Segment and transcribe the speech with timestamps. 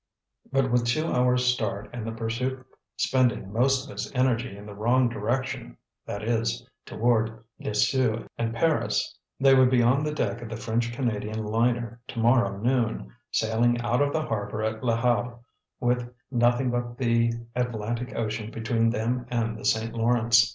[0.51, 2.65] But with two hours' start, and the pursuit
[2.97, 5.77] spending most of its energy in the wrong direction
[6.07, 10.91] that is, toward Lisieux and Paris they would be on the deck of the French
[10.91, 15.37] Canadian liner to morrow noon, sailing out of the harbour of Le Havre,
[15.79, 19.93] with nothing but the Atlantic Ocean between them and the St.
[19.93, 20.49] Lawrence.